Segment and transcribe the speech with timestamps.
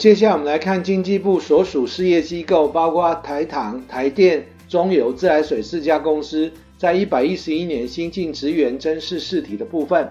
[0.00, 10.10] 接下来我们来看经济部所属事业机构，包括台糖、台电、中油、自来水四家公司，在一百一十一年新进职员甄试试题的部分。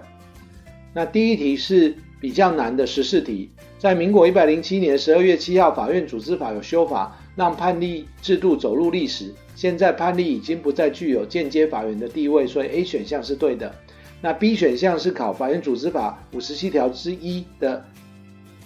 [0.94, 3.50] 那第一题是比较难的十四题，
[3.80, 9.34] 在民国一百零七年十二月七号，法院组织法有修法，让判例制度走入历史。
[9.56, 13.74] 现在判例已经不再具有间接法院的地位，所以 A 选项是对的。
[14.22, 17.84] 那 B 选项是考法院组织法五十七条之一的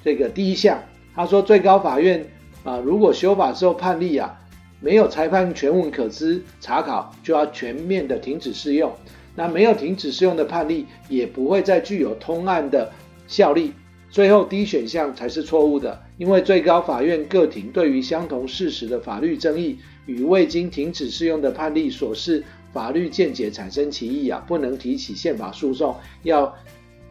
[0.03, 0.83] 这个第一项，
[1.15, 2.25] 他说最高法院
[2.63, 4.39] 啊，如果修法之后判例啊。
[4.79, 8.91] 没有裁判全文可知查考，就要全面的停止适用。
[9.33, 12.91] 那没有停止适用的判例，也不会再具有通案的
[13.25, 13.71] 效力。
[14.09, 22.43] 最后 D 选项才是错误的，因为最高法院各庭对于相同事实的法律争议，与未经停止适用的判例所示
[22.73, 26.53] 法律见解产生歧义啊，不能提起宪法诉讼，要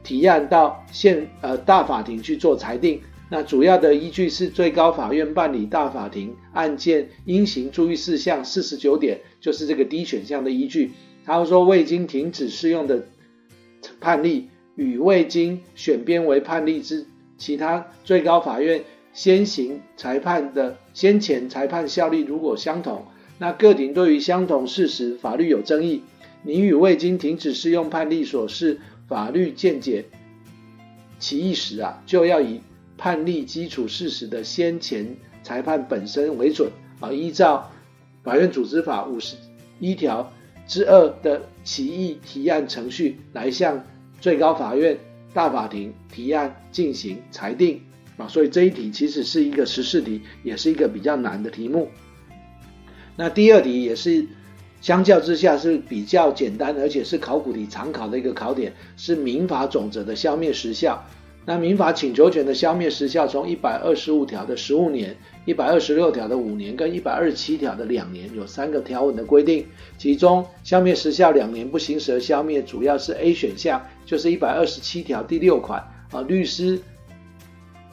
[0.03, 3.01] 提案到宪呃大法庭去做裁定。
[3.33, 10.91] 那主要的依据是最高法院办理大法庭案件应行注意事项四十九点，就是这个 D 选项的依据。
[11.25, 13.07] 他说未经停止适用的
[14.03, 17.07] 判例与未经选编为判例之
[17.39, 23.07] 其他最高法院先行裁判的先前裁判效力如果相同，
[23.39, 26.03] 那各庭对于相同事实法律有争议，
[26.43, 30.05] 你与未经停止适用判例所示法律见解
[31.19, 32.61] 歧义时啊，就要以。
[32.97, 37.71] 判例基础事实的先前裁判本身为准啊，依照
[38.23, 39.37] 法院组织法五十
[39.81, 40.33] 一条
[40.67, 43.85] 之二的歧义提案程序来向
[44.21, 44.97] 最高法院
[45.35, 47.81] 大法庭提案进行裁定
[48.17, 51.89] 啊，所以这一题其实是一个时事题，也是一个比较难的题目。
[53.17, 54.27] 那第二题也是
[54.81, 61.05] 相较之下是比较简单，而且是考古题常考的一个考点，是民法总则的消灭时效。
[61.45, 69.67] 那民法请求权的消灭时效从一百二十五条的十五年、一百二十六条的五年跟一百二十七条的两年，有三个条文的规定。
[69.99, 76.81] 其中消灭时效两年不行使而消灭，主要是 A 选项，就是一百二十七条第六款啊，律师、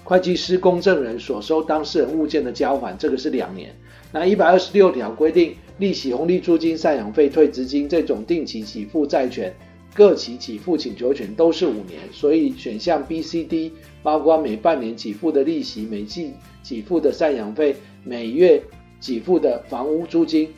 [0.04, 3.76] 会计师、公证人所收当事人物件的交还，这个是两年。
[4.12, 9.52] 那一百二十六条规定，利息、红利、租金、赡养费、退职金这种定期给付债权。
[10.00, 16.32] 各期给付请求权都是五年，所以选项 B、C、D 包括每半年给付的利息、每季
[16.64, 18.64] 给付的赡养费、每月
[19.02, 20.54] 给付的房屋租金，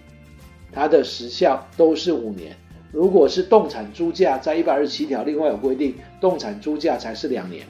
[0.72, 2.56] 它的时效都是五年。
[2.92, 7.66] 如果是动产租价，在一百二十七条另外有规定，动产租价才是两年。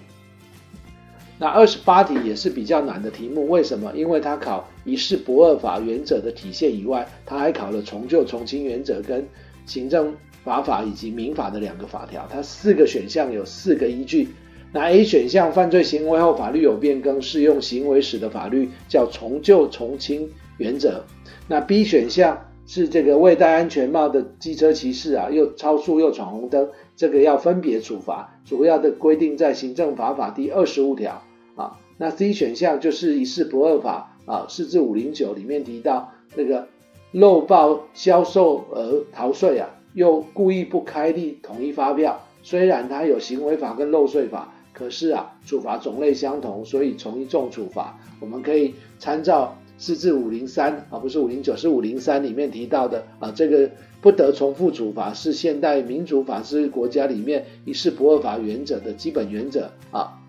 [1.39, 3.89] 那二十八题也是比较难的题目，为什么？
[3.95, 9.25] 因为它考一事不二法原则的体现以外，它还考了从旧从轻原则跟
[9.65, 10.13] 行政。
[10.43, 14.29] 法法以及民法的两个法条，它四个选项有四个依据。
[14.73, 21.03] 那 A 选项，犯罪行为后法律有变更，适用行为时的法律叫从旧从轻原则。
[21.47, 31.21] 那 B 选项是这个未戴安全帽的机车骑士啊，又超速又闯红灯，这个要分别处罚，主要的规定在行政法法第二十五条
[31.55, 31.77] 啊。
[31.97, 36.69] 那 C 选项就是一事不二法啊，四至五零九里面提到那个
[37.11, 39.69] 漏报销售额逃税啊。
[39.93, 47.99] 又故意不开立统一发票，虽然它有行为法跟漏税法，可是啊，处罚种类相同，所以从一重处罚。
[48.19, 53.69] 我们可以参照四至五零三啊，不是五零九，是五零三里面提到的啊，这个
[53.99, 60.19] 不得重复处罚是现代民主法治国家里面一事不二法原则的基本原则啊。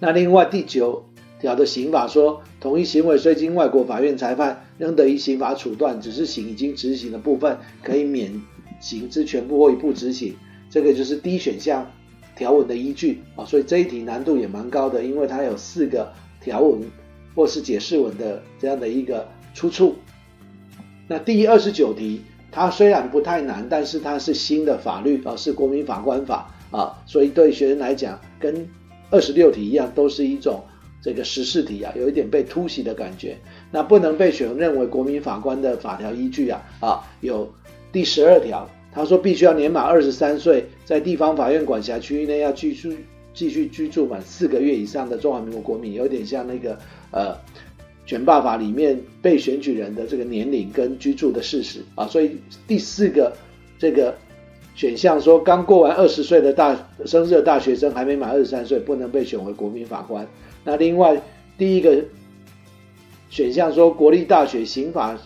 [0.00, 1.06] 那另外第九
[1.40, 8.42] 条的刑法说，同一行为虽经外国法院裁判，仍得依刑法处断，只是刑已经执行的部分可以免。
[8.80, 10.36] 行之全部或一部执行，
[10.70, 11.90] 这个就是 D 选项
[12.36, 16.80] 条文的依据啊，所以这一题难度也蛮高的，因为它有四个条文
[17.34, 19.96] 或是解释文的这样的一个出处。
[21.08, 22.20] 那第二十九题，
[22.52, 28.68] 它虽然不太难，但是它是新的法律啊，是国民法官法啊，所以对学生来讲，跟
[29.10, 30.62] 二十六题一样，都是一种
[31.02, 33.36] 这个时事题啊，有一点被突袭的感觉。
[33.72, 37.52] 那不能被选认为国民法官的法条依据啊啊有。
[37.90, 42.96] 第十二条，他说必须要年满二十三岁，在地方法院管辖区域内要继续
[43.32, 46.78] 继续居住满四个月以上的中华民国国民，有点像那个
[47.10, 47.34] 呃
[48.04, 52.06] 选罢法里面被选举人的这个年龄跟居住的事实啊。
[52.06, 52.36] 所以
[52.66, 53.32] 第四个
[53.78, 54.14] 这个
[54.74, 56.76] 选项说，刚过完二十岁的大
[57.06, 60.26] 生日的大学生还没满二十三岁，不能被选为国民法官。
[60.62, 61.20] 那另外
[61.56, 62.04] 第一个
[63.30, 65.18] 选项说，国立大学刑法。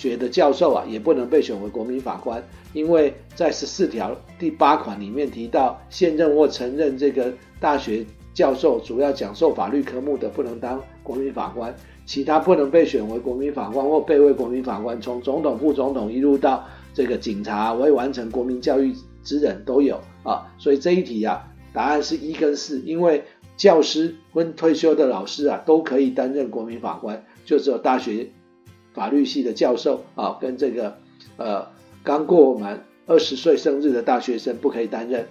[0.00, 2.42] 学的教授啊，也不能被选为国民法官，
[2.72, 7.30] 因为在十四条第八款里面提到，现任或曾任这个
[7.60, 8.02] 大学
[8.32, 11.74] 教授，主要讲授法律科目的，不能当国民法官，
[12.06, 16.64] 其他不能被选为国民法官或被位国民法官，从总统、副总统一路到
[16.94, 20.50] 这个警察未完成国民教育之人都有啊。
[20.56, 23.22] 所以这一题啊，答案是一跟四，因为
[23.58, 28.30] 教师跟退休的老师啊都可以担任国民法官，就只有大学
[28.94, 30.96] 法律系的教授啊跟这个
[31.36, 31.66] 呃
[32.02, 35.26] 刚过满二十岁生日的大学生不可以担任。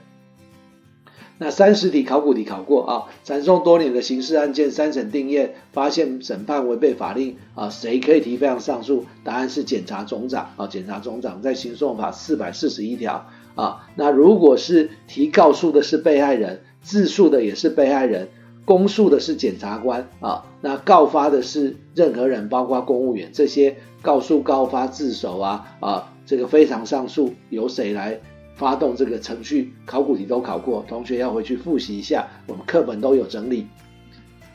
[1.42, 9.06] 那三十题考古题考过啊，传讼多年的刑事案件三审定谳，发现审判违背法令啊，谁可以提非常上诉？
[9.24, 13.88] 答案是检察总长啊，检察总长在刑诉法四百四十一条啊。
[13.96, 18.28] 那如果是提告诉的是被害人，自诉的也是被害人，
[18.66, 28.22] 公诉的是检察官啊，那告发的是任何人，包括公务员，这些告诉、告发、自首啊啊，这个非常上诉由谁来？
[28.56, 33.68] 发动这个程序，考古题都考过，同学要回去复习一下，我们课本都有整理。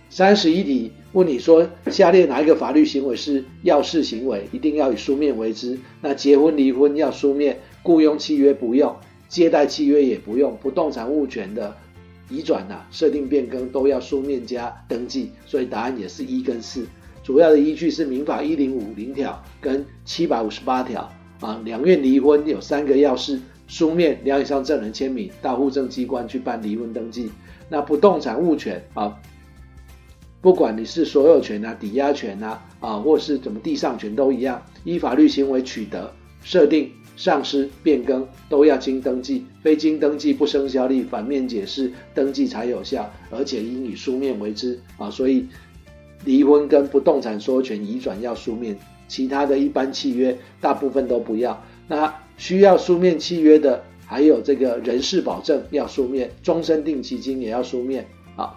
[0.08, 5.78] 三十一题问你说，下列哪一个法律行为是要事行为，一定要以书面为之？
[6.00, 8.94] 那结婚离婚要书面，雇佣契约不用，
[9.28, 11.74] 借贷契约也不用，不动产物权的
[12.30, 16.86] 移转啊、设定变更都要书面加登记，所以答案也是一跟四。
[17.24, 21.10] 主要的依据是民法一零五零条跟七百五十八条
[21.40, 23.40] 啊，两院离婚有三个要事。
[23.66, 27.30] 书面两以上证人签名到户政机关去办离婚登记。
[27.70, 29.18] 那不动产物权啊，
[30.42, 36.12] 不管你是所有权啊、抵押权啊啊，或是怎么地上权都一样，依法律行为取得、
[36.42, 41.02] 设定、丧失、变更都要经登记，非经登记不生效力。
[41.02, 45.10] 反面解释登记才有效，而且应以书面为之啊。
[45.10, 45.46] 所以
[46.24, 48.78] 离婚跟不动产所有权移转要书面，
[49.08, 51.62] 其他的一般契约大部分都不要。
[51.86, 58.06] 那需要书面契约的，还有这个人事保证要书面，终身定期金也要书面
[58.36, 58.56] 啊。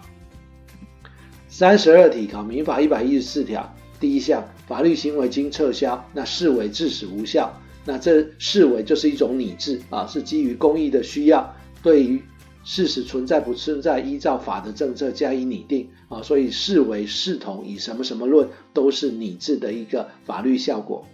[1.48, 7.52] 三十二题考民法一百一十四条第一项，法律行为经撤销，那视为致使无效，
[7.84, 12.22] 那这视为就是一种拟制啊，是基于公益的需要，对于
[12.70, 21.06] 事实存在不存在，依照法的政策加以拟定啊，所以视为视同以什么什么论，都是拟制的一个法律效果。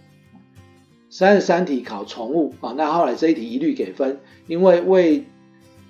[1.09, 5.23] 三十三题考从物啊，那后来这一题一律给分，因为未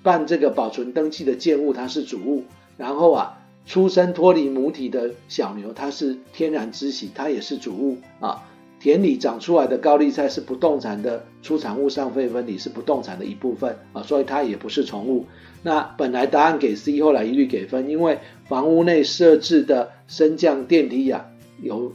[0.04, 2.44] 办这个保存登记的建物它是主物，
[2.76, 8.44] 然后啊出生脱离母体的小牛它是天然之喜，它也是主物啊，
[8.86, 15.26] 田里长出来的高丽菜是不动产的出产物，上费分离是不动产的一部分啊，所以它也不是从物。
[15.64, 21.26] 那本来答案给 C，后来一律给分，因为房屋内设置的升降电梯呀、
[21.60, 21.94] 有。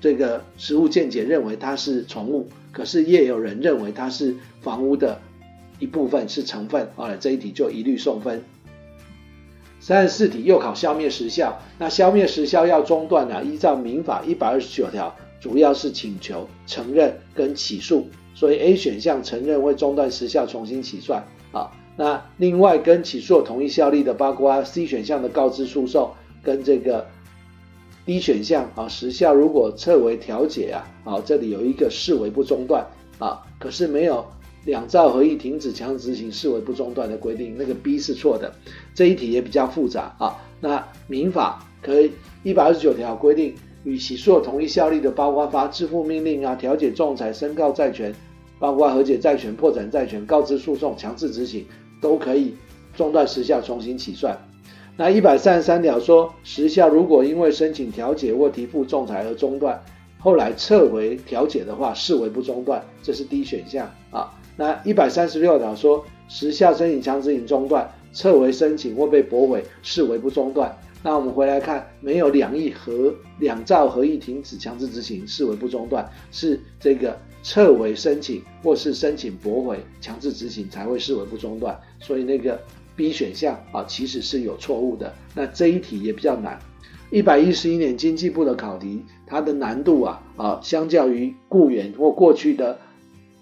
[0.00, 5.20] 这个实务见解认为它是从物，可是也有人认为它是房屋的
[5.78, 6.88] 一部分，是成分。
[6.96, 8.42] 好了，这一题就一律送分。
[9.78, 21.70] 三十四题又考消灭时效，那消灭时效要中断啊，依照民法一百二十九条，主要是请求、承认跟起诉，所以 A 选项承认会中断时效，重新起算啊。
[21.96, 26.12] 那另外跟起诉有同一效力的，包括 C 选项的告知诉讼
[26.42, 27.06] 跟这个。
[28.04, 32.84] D 选项啊，时效如果撤为调解啊，啊，这里有一个视为不中断
[33.20, 34.26] 啊，可是没有
[34.64, 38.52] 两造合议停止强制执行视为不中断的规定，那个 B 是错的。
[38.92, 40.36] 这一题也比较复杂啊。
[40.58, 42.10] 那民法可以
[42.42, 48.14] 一百二十九条规定，与起诉有同一效力的，包括发支付命令啊、调解仲裁、申告债权、
[48.58, 51.66] 包括和解债权、破产债权、告知诉讼、强制执行，
[52.00, 52.54] 都可以
[52.96, 54.38] 中断时效，重新起算。
[54.96, 59.82] 那一百三十三条说，时效如果因为申请调解或提付仲裁而中断，
[60.18, 64.30] 后来撤回调解的话，视为不中断，这是 D 选项啊。
[64.54, 70.76] 那一百三十六条说，时效申请强制执行中断，撤回申请或被驳回，视为不中断。
[71.02, 81.78] 那我们回来看，没有两意合两兆合意停止强制执行，视为不中断，是这个撤回申请或是申请驳回强制执行才会视为不中断。
[82.00, 82.60] 所以那个。
[82.94, 85.14] B 选项啊，其实是有错误的。
[85.34, 86.60] 那这一题也比较难。
[87.10, 92.78] 一百一十一年经济部的考题，它的难度啊啊，相较于雇员或过去的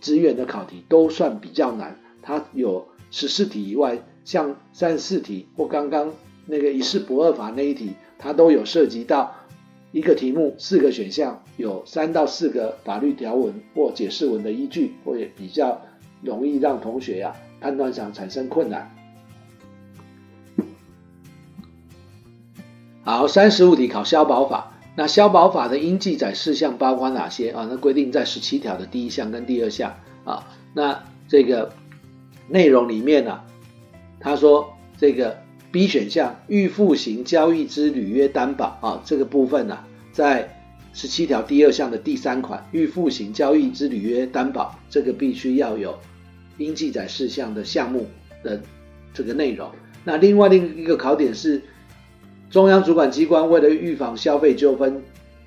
[0.01, 1.99] 职员的考题，都算比较难。
[2.23, 6.15] 它有十四题以外，像三十四题或刚刚
[6.47, 9.35] 那个一事不二法那一题，它都有涉及到
[9.93, 15.83] 一个题目四个选项，有三到四个法律条文或解释文的依据，会比较
[16.23, 18.95] 容易让同学呀、啊、判断上产生困难。
[23.03, 24.73] 好，三十五题考消保法。
[24.97, 27.67] 那消保法的应记载事项包括哪些啊？
[27.71, 30.47] 那规定在十七条的第一项跟第二项啊。
[30.75, 31.73] 那这个
[32.49, 33.47] 内容里面呢、啊，
[34.21, 35.39] 他说这个
[35.73, 40.57] B 选项预付型交易之履约担保啊，这个部分呢、啊，在
[40.93, 45.97] 十七条第二项的第三款预付型交易之履约担保，这个必须要有
[46.59, 48.07] 应记载事项的项目
[48.43, 48.61] 的
[49.15, 49.71] 这个内容。
[50.03, 51.63] 那另外另一个考点是，
[52.51, 55.01] 中央主管机关为了预防消费纠纷，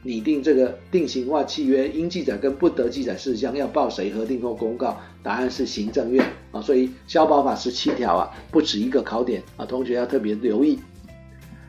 [0.04, 5.02] 拟定这个定型化契约应记载跟不得记载事项要报谁核定或公告？
[5.22, 6.62] 答案是行政院啊。
[6.62, 10.80] 所以消保法十七条啊，不止一个考点啊，同学要特别留意。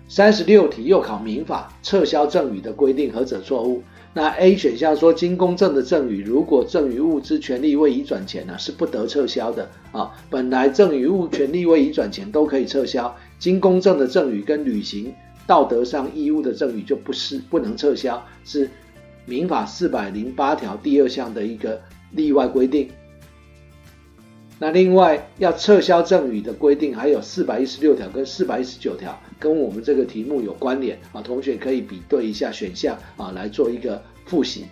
[0.07, 3.83] 三十六题又考民法撤销赠与的规定何者错误？
[4.17, 10.13] 那 A 选项说，经公证的赠与，如果赠与物之权利未移转前呢，是不得撤销的啊。
[10.31, 15.13] 本来赠与物权利未移转前都可以撤销，经公证的赠与跟履行
[15.49, 18.71] 道德上义务的赠与就不是不能撤销，是
[19.25, 21.81] 民法四百零八条第二项的一个
[22.13, 22.89] 例外规定。
[24.59, 34.65] 那另外要撤销赠与的规定还有四百一十六条跟四百一十九条，跟我们这个题目有关联啊，同学可以比对一下选项啊，来做一个复习。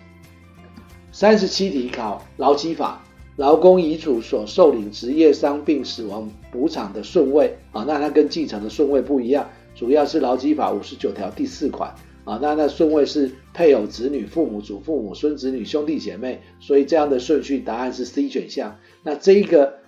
[1.11, 3.03] 三十七题考劳基法，
[3.35, 11.93] 劳工遗嘱所受领职业伤病死亡补偿的顺位啊，那它跟继承的顺位不一样，主要是劳基法五十九条第四款。
[12.25, 18.79] 啊，那那顺位是配偶、子女、父母、祖父母、孙子女、兄弟姐妹，所以这样的顺序答案是 C 选项。
[19.03, 19.79] 那这一个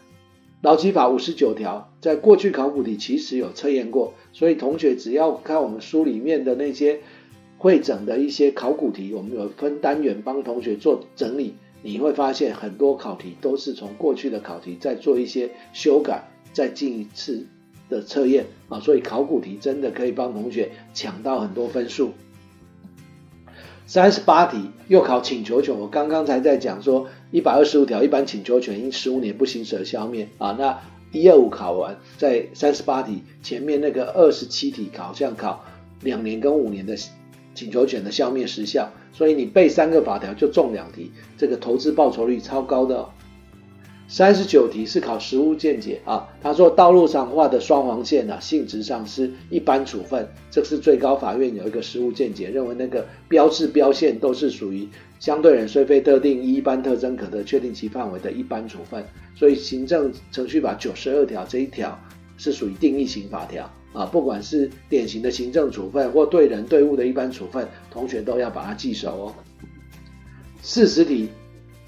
[0.62, 7.00] 劳基法五十九条，在过去考古题其实有测验过，所以同学只要看我们书里面的那些
[7.58, 17.46] 汇整的一些考古题，我们有分单元帮同学做整理，你会发现很多考题都是从过去的考题再做一些修改，再进一次
[17.88, 22.12] 的测验啊，所以考古题真的可以帮同学抢到很多分数。
[23.88, 35.64] 三十八题又考请求权，我刚刚才在讲说一百二十五条一般请求权因十五年不行使而消灭啊，那一二五考完，在三十八题前面那个二十七题考像考
[36.02, 36.96] 两年跟五年的
[37.54, 43.08] 请求权的消灭时效，所以你背三个法条就中两题，这个投资报酬率超高的。
[44.08, 54.88] 三十九题是考实务见解啊，他说道路上画的双黄线啊，性质上是一般处分，这是最高法院有一个实务见解，认为那个标志标线都是属于
[55.20, 59.04] 相对人虽非特定一般特征可得确定其范围的一般处分，
[59.36, 62.00] 所以行政程序法九十二条这一条
[62.38, 69.36] 是属于定义型法条啊，不管是典型的行政处分或对人对物的一般处分，同学都要把它记熟哦。
[70.62, 71.28] 四十题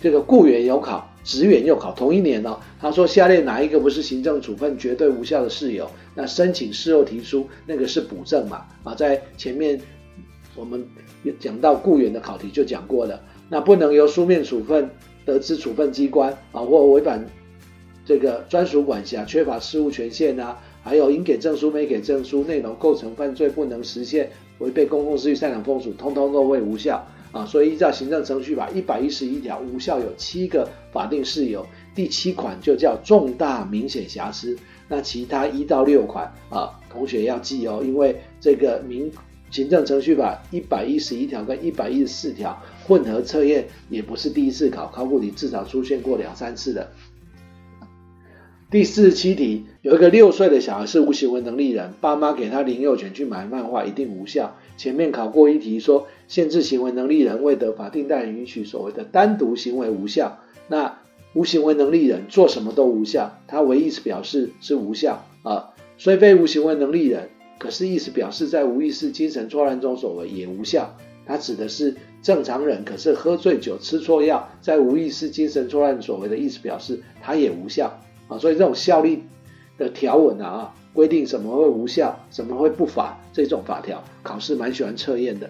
[0.02, 1.07] 这个雇员有考。
[1.28, 5.86] 职员又考同一年哦，他说下列哪一个不是行政处分绝对无效的事由？
[6.16, 8.66] 那申请事后提出那个是补正嘛？
[8.86, 9.78] 啊，在前面
[10.56, 10.88] 我们
[11.38, 14.90] 讲到雇员的考题就讲过了，那不能由书面处分
[15.26, 17.26] 得知处分机关啊，或违反
[18.06, 27.06] 这个专属管辖、缺乏事务权限啊，还有应给证书没给证书，内容构成犯罪不能实现，违背公共秩序、善良风俗，通通都会无效。
[27.32, 34.58] 啊，所以依照行政程序法一百一十一条，无效有七个法定事由，第七款就叫重大明显瑕疵。
[34.88, 39.12] 那其他一到六款啊，同学要记哦，因为这个民
[39.52, 46.92] 行政程序法一百一十一条跟一百一十四条混合测验也不是第一次考，考古题至少出现过两三次的。
[48.70, 54.58] 第四十七题，有一个六岁的小孩是无行为能力人，爸妈给他领有权去买漫画，一定无效。
[54.78, 60.40] 前面考过一题说，限制行为能力人未得法定代理允许，所谓的单独行为无效。
[60.70, 61.00] 那
[61.34, 67.30] 无行为能力人做什么都无效，他唯意思表示是无效啊，虽非无行为能力人，
[67.60, 70.96] 可是意思表示在无意识精神错乱中所为也无效。
[71.26, 78.00] 他指的是正常人，可是喝醉酒吃错药，在无意识精神错乱所为的意思表示，他也无效。
[78.30, 79.24] 啊，所以这种效力
[79.78, 85.50] 的条文啊，啊，规定什么会无效，什么会不法，这种法条考试蛮喜欢测验的。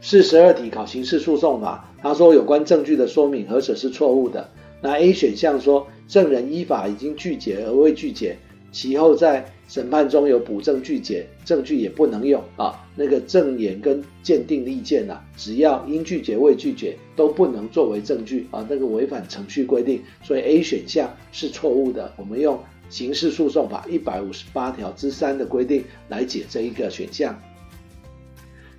[0.00, 4.48] 四十二题考刑事诉讼法，他说有关证据的说明何者是错误的？
[4.80, 8.36] 那 A 选项说证人依法已经拒绝而未拒绝。
[8.72, 12.74] 其后在审判中有补证拒绝，证据也不能用啊。
[12.96, 18.66] 那个证言跟鉴定意见呐、啊，只要应拒绝未拒绝，都不能作为证据啊。
[18.68, 22.10] 那个违反程序规定，所以 A 选项是错误的。
[22.16, 22.58] 我们用
[22.92, 27.40] 刑事诉讼法一百五十八条之三的规定来解这一个选项。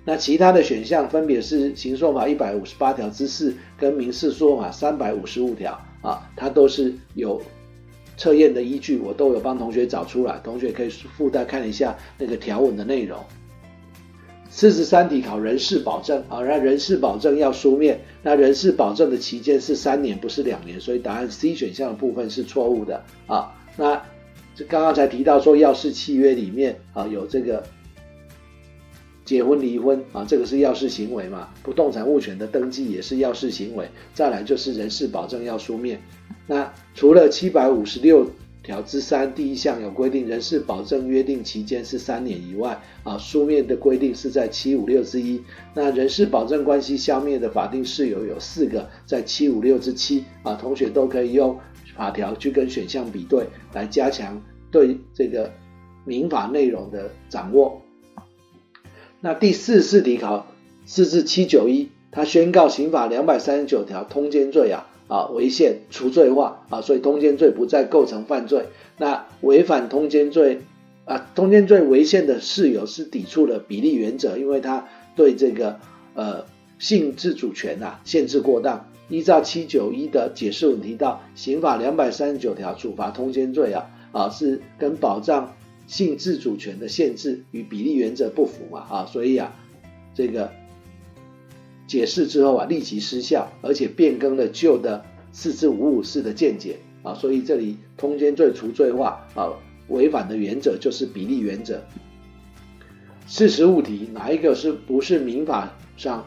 [0.04, 7.42] 那其他的选项分别是刑诉法一百五十八条之四跟民事诉讼法三百五十五条啊，它都是有。
[8.16, 13.18] 测验的依据我都有帮同学找出来，同学可以附带看一下那个条文的内容。
[14.48, 23.53] 四十三题考人事保证啊，那人事保证要书面，那人事保证的期间是三年，不是两年，所以答案 C 选项的部分是错误的啊。
[23.76, 24.02] 那
[24.54, 27.64] 这刚刚才提到说，要式契约里面啊有这个
[29.24, 31.48] 结婚离婚啊，这个是要式行为嘛。
[31.62, 33.88] 不动产物权的登记也是要式行为。
[34.12, 36.00] 再来就是人事保证要书面。
[36.46, 38.30] 那除了七百五十六
[38.62, 45.42] 条之三第一项有规定，人事保证约定期间是三年以外啊，书面的规定是在七五六之一。
[45.74, 51.58] 那人事保证关系消灭的法定事由有四个，在七五六之七啊，同学都可以用。
[51.96, 55.50] 法条去跟选项比对，来加强对这个
[56.04, 57.80] 民法内容的掌握。
[59.20, 60.46] 那第四十四题考
[60.84, 68.66] 四至七九一，他宣告刑法两百三十九条通奸罪啊啊违宪除罪化啊，所以通奸罪不再构成犯罪。
[68.98, 70.60] 那违反通奸罪
[71.06, 74.86] 啊，通奸罪违宪的事由是抵触了比例原则，因为他
[75.16, 75.80] 对这个
[76.14, 76.44] 呃
[76.78, 78.90] 性自主权啊限制过当。
[79.08, 85.54] 依照七九一的解释文提到，刑法两百三十九条处罚通奸罪啊啊是跟保障
[85.86, 89.54] 性自主权的限制与比例原则不符嘛啊，所以啊
[90.14, 90.50] 这个
[91.86, 99.52] 解释之后啊立即失效，而且变更了旧的四至五五四的见解啊，所以这里通奸罪除罪化啊
[99.88, 101.82] 违反的原则就是比例原则。
[103.26, 106.26] 四十五题哪一个是不是民法上？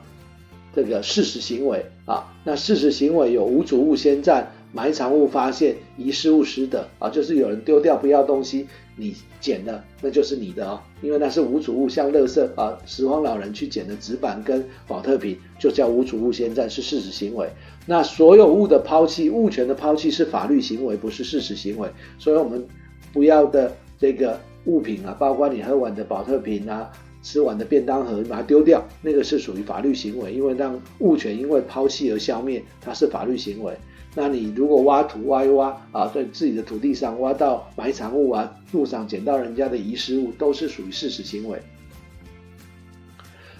[0.77, 17.49] 这个事实行为啊，那事实行为有无主物先占、埋藏物发现、遗失物失德啊，就是有人丢掉不要东西，你捡了，那就是你的哦，因为那是无主物，像垃圾啊，拾荒老人去捡的纸板跟宝特瓶，就叫无主物先占，是事实行为。
[17.87, 22.63] 那所有物的抛弃，物权的抛弃是法律行为，不是事实行为，所以我们
[23.11, 26.91] 不要的这个物品啊，包括你喝完的宝特瓶啊。
[27.27, 33.77] 吃完的便当盒你把它丢掉，那个是属于法律行为，因为让物权因为抛弃而消灭，它是法律行为。
[34.15, 41.61] 那你如果挖土挖一挖啊，在自己的土地上挖到埋藏物啊，路上捡到人家的遗失物，都是属于事实行为。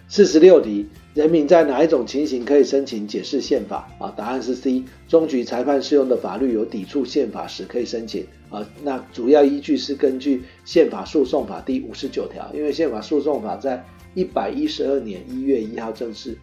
[0.07, 4.13] 四十六题，人民在哪一种情形可以申请解释宪法啊？
[4.15, 8.63] 答案是 C，终局裁判适用的法律有抵触宪法时可以申请啊。
[8.83, 16.37] 那主要依据是根据宪法诉讼法第五十九条，因为宪法诉讼法在一百一十二年一月一号正式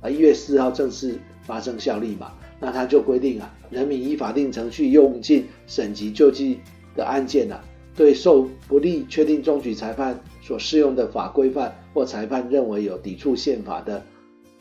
[0.00, 6.60] 啊一月四号正式发生效力嘛，那它就规定啊，人民依法定程序用尽省级救济
[6.94, 7.60] 的案件啊，
[7.96, 14.02] 对受不利确定终局裁判所适用的法规范或裁判认为有抵触宪法的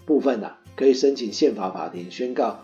[0.05, 2.61] 部分啊，可以申请宪法法庭宣告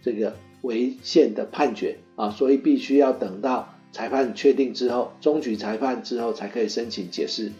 [0.00, 7.50] 这个违宪的判决啊，所以必须要等到裁判确定之后，终局裁判之后才可以申请解释。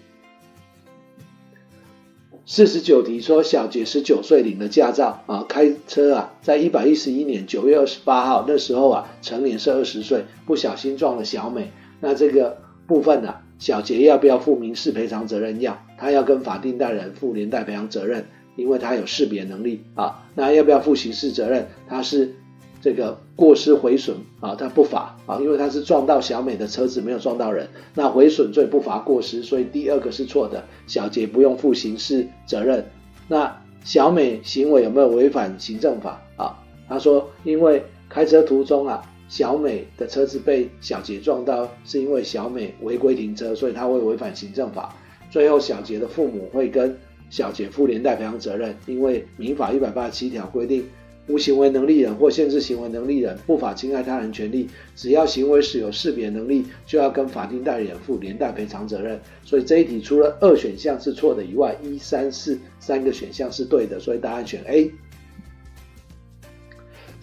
[2.47, 15.61] 四十九题说，小杰十九岁领了驾照啊，开车啊，在一百一十一年九月二十八号那时候啊，成年是二十岁，不小心撞了小美，那这个部分呢、小杰要不要负民事赔偿责任？
[15.61, 20.25] 要，他要跟法定代理人负连带赔偿责任，因为他有识别能力啊。
[20.35, 21.69] 那要不要负刑事责任？
[21.89, 22.35] 他是
[22.83, 27.69] 这个过失毁损啊，他不罚啊，因为他是撞到小美的车子，没有撞到人。
[27.95, 30.65] 那毁损罪不罚过失，所以第二个是错的。
[30.87, 32.85] 小杰不用负刑事责任。
[33.29, 36.59] 那小美行为有没有违反行政法啊？
[36.89, 39.11] 他说，因为开车途中啊。
[39.35, 44.95] 小美的车子被小杰撞到，是因为小美违规停车，所以他会违反行政法。
[45.29, 46.97] 最后，小杰的父母会跟
[47.31, 50.85] 小杰负连带赔偿责任，因为民法一百八十七条规定，
[51.27, 59.21] 无行为能力人或限制行为能力人不法侵害他人权利，只要行为时有识别能力，就要跟法定代理人负连带赔偿责任。
[59.43, 64.93] 所以这一题除了二选项是错的以外，一、三、四三个选项是对的，所以答案选 A。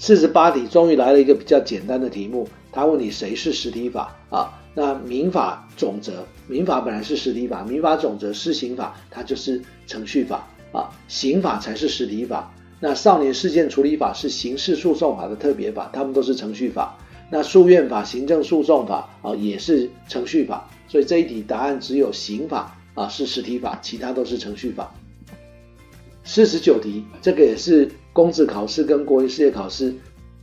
[0.01, 4.59] 四十八题终于来了一个比较简单的题目，他问你谁是实体法啊？
[4.73, 12.51] 那民法总则，民法本来是实体法，民法总则是刑法它就是程序法啊，刑法才是实体法。
[12.79, 16.97] 那少年事件处理法是刑事诉讼法的特别法，他们都是程序法。
[17.29, 24.95] 那诉愿法、行政诉讼法啊也是程序法，所以这一题答案只有刑法啊是实体法，其他都是程序法。
[26.23, 27.91] 四十九题这个也是。
[28.13, 29.93] 公职考试跟国营事业考试，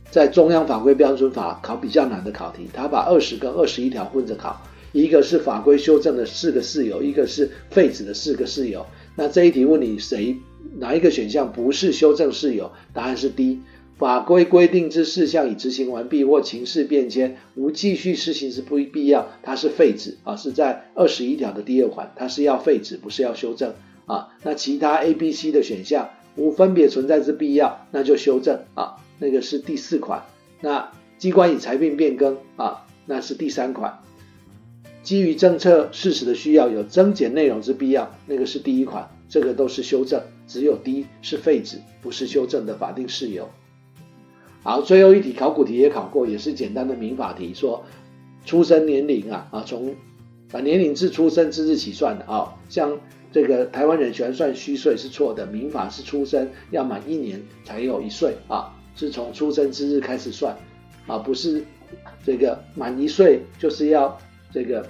[0.09, 4.59] 在中央法规标准法考比较难的考题，他把二十跟二十一条混着考，
[4.91, 8.85] 一个是法规修正的四个事由，一个是废止的四个事由。
[9.15, 10.37] 那这一题问你谁
[10.79, 12.71] 哪一个选项不是修正事由？
[12.91, 13.59] 答案是 D，
[13.99, 23.75] 法规规定之事项已执行完毕或情势变迁，无继续施行之不必要，它是废止啊，是在二十一条的第二款，它是要废止，不是要修正
[24.07, 24.29] 啊。
[24.41, 26.09] 那其他 A、B、C 的选项。
[26.39, 30.23] 无分别存在之必要，那就修正啊，那个是第四款。
[30.61, 33.99] 那机关以裁定变更啊，那是第三款。
[35.03, 43.49] 基于政策事实的需要，有增减内容之必要，那个是第一款，这个都是修正，只有 D 是废止，不是修正的法定事由。
[44.63, 47.85] 好，最后一题考古题也考过，也是简单的民法题，说
[48.45, 49.95] 出生年龄啊啊，从
[50.51, 52.97] 啊年龄自出生之日起算的啊，像
[53.31, 60.57] 这个台湾人喜欢算虚岁是错的，民法是出生要满一年才有一岁啊，是从出生之日开始算
[61.05, 61.63] 啊，不是
[62.25, 64.17] 这个满一岁就是要
[64.51, 64.85] 这个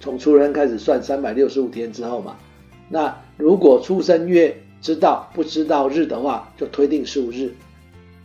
[0.00, 2.36] 从出生开始算三百六十五天之后嘛。
[2.88, 7.52] 那如果出生月知道不知道日的话，就推定十五日。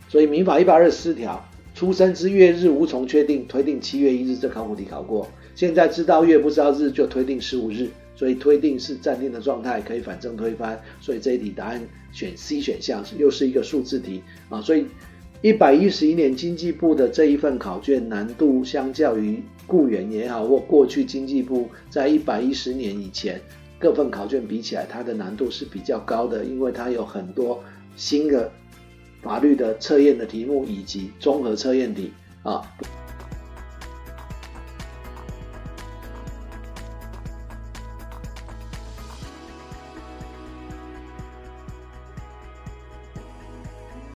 [0.08, 1.44] 所以民法一百二十四条，
[1.74, 4.36] 出生之月日无从确定，推定七月一日。
[4.36, 5.28] 这考古题考过。
[5.56, 7.88] 现在知道月不知道日，就推定十五日。
[8.16, 10.80] 所以推定是暂定的状态，可以反正推翻。
[11.00, 11.82] 所以这一题答案
[12.12, 14.62] 选 C 选项，又是一个数字题啊。
[14.62, 14.86] 所以
[15.42, 23.40] 一百一十一年经济部的这一份考卷难度，相较于雇员也好，或过去经济部在一百一十年以前
[23.80, 27.60] 各份考卷比起来，它的难度是比较高的，因为它有很多
[27.96, 28.48] 新的。
[29.24, 32.62] 法律的测验的题目以及综合测验题啊。